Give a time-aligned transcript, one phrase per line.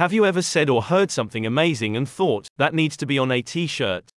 [0.00, 3.30] Have you ever said or heard something amazing and thought, that needs to be on
[3.30, 4.08] a t shirt?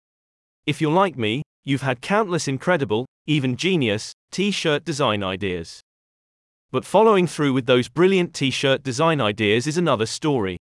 [0.65, 5.81] If you're like me, you've had countless incredible, even genius, t shirt design ideas.
[6.71, 10.57] But following through with those brilliant t shirt design ideas is another story.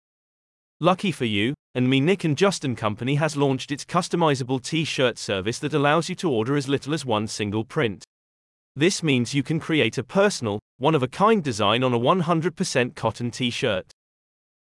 [0.79, 5.19] Lucky for you, and me Nick and Justin Company has launched its customizable t shirt
[5.19, 8.05] service that allows you to order as little as one single print.
[8.77, 12.95] This means you can create a personal, one of a kind design on a 100%
[12.95, 13.93] cotton t shirt.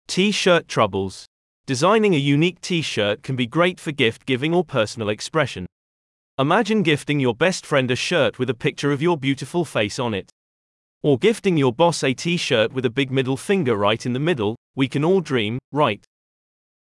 [0.06, 1.24] T shirt troubles.
[1.66, 5.66] Designing a unique t shirt can be great for gift giving or personal expression.
[6.38, 10.12] Imagine gifting your best friend a shirt with a picture of your beautiful face on
[10.12, 10.30] it.
[11.02, 14.20] Or gifting your boss a t shirt with a big middle finger right in the
[14.20, 16.04] middle, we can all dream, right?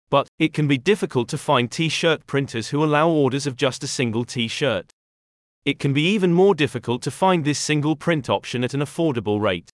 [0.09, 3.83] But, it can be difficult to find t shirt printers who allow orders of just
[3.83, 4.89] a single t shirt.
[5.63, 9.39] It can be even more difficult to find this single print option at an affordable
[9.39, 9.69] rate.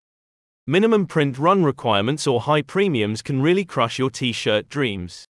[0.70, 5.24] Minimum print run requirements or high premiums can really crush your t shirt dreams.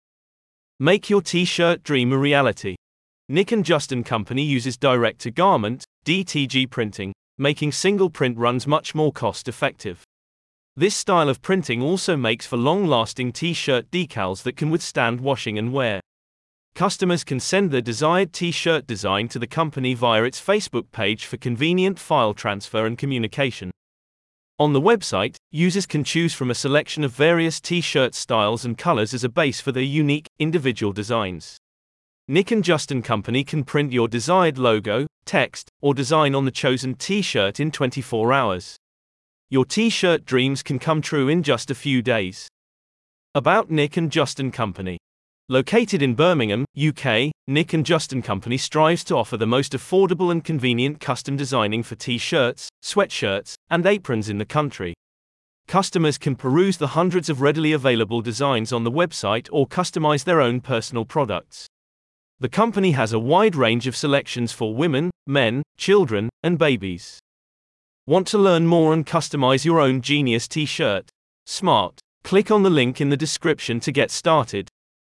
[0.78, 2.76] Make your t shirt dream a reality.
[3.28, 8.94] Nick and Justin Company uses direct to garment DTG printing, making single print runs much
[8.94, 10.04] more cost effective.
[10.76, 15.20] This style of printing also makes for long lasting t shirt decals that can withstand
[15.20, 16.00] washing and wear.
[16.76, 21.26] Customers can send their desired t shirt design to the company via its Facebook page
[21.26, 23.72] for convenient file transfer and communication.
[24.56, 28.78] On the website, users can choose from a selection of various t shirt styles and
[28.78, 31.56] colors as a base for their unique, individual designs.
[32.28, 36.94] Nick and Justin Company can print your desired logo, text, or design on the chosen
[36.94, 38.76] t shirt in 24 hours.
[39.50, 42.46] Your t shirt dreams can come true in just a few days.
[43.34, 44.98] About Nick and Justin Company.
[45.50, 50.42] Located in Birmingham, UK, Nick and Justin Company strives to offer the most affordable and
[50.42, 54.94] convenient custom designing for t-shirts, sweatshirts, and aprons in the country.
[55.68, 60.40] Customers can peruse the hundreds of readily available designs on the website or customize their
[60.40, 61.66] own personal products.
[62.40, 67.18] The company has a wide range of selections for women, men, children, and babies.
[68.06, 71.10] Want to learn more and customize your own genius t-shirt?
[71.44, 72.00] Smart.
[72.22, 74.70] Click on the link in the description to get started.